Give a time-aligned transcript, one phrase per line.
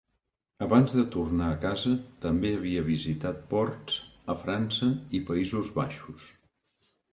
[0.67, 1.91] Abans de tornar a casa,
[2.23, 3.99] també havia visitat ports
[4.37, 6.29] a França i Països Baixos.